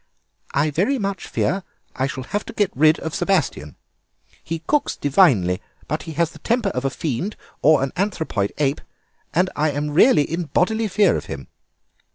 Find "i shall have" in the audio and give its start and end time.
1.95-2.43